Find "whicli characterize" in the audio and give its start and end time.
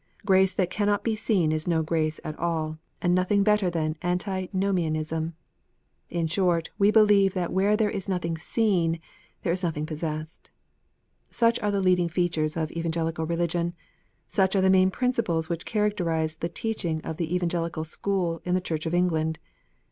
15.49-16.37